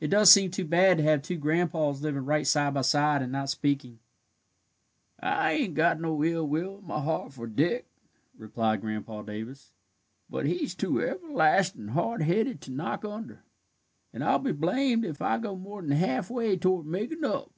"It 0.00 0.08
does 0.08 0.32
seem 0.32 0.50
too 0.50 0.64
bad 0.64 0.96
to 0.96 1.02
have 1.02 1.20
two 1.20 1.36
grandpas 1.36 2.00
living 2.00 2.24
right 2.24 2.46
side 2.46 2.72
by 2.72 2.80
side, 2.80 3.20
and 3.20 3.30
not 3.32 3.50
speaking." 3.50 3.98
"I 5.20 5.52
ain't 5.52 5.74
got 5.74 6.00
no 6.00 6.24
ill 6.24 6.48
will 6.48 6.78
in 6.78 6.86
my 6.86 7.02
heart 7.02 7.34
for 7.34 7.46
Dick," 7.46 7.86
replied 8.38 8.80
Grandpa 8.80 9.20
Davis, 9.20 9.74
"but 10.30 10.46
he 10.46 10.64
is 10.64 10.74
too 10.74 11.02
everlastin' 11.02 11.88
hard 11.88 12.22
headed 12.22 12.62
to 12.62 12.70
knock 12.70 13.04
under, 13.04 13.44
and 14.10 14.24
I'll 14.24 14.38
be 14.38 14.52
blamed 14.52 15.04
if 15.04 15.20
I 15.20 15.36
go 15.36 15.54
more'n 15.54 15.90
halfway 15.90 16.56
toward 16.56 16.86
makin' 16.86 17.22
up." 17.22 17.50